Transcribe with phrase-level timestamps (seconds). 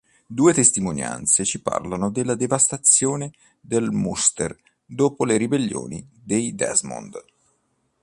[0.25, 7.23] Due testimonianze ci parlano della devastazione del Munster dopo le ribellioni dei Desmond.